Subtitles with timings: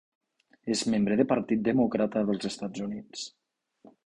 [0.75, 3.29] És membre de Partit Demòcrata dels Estats Units.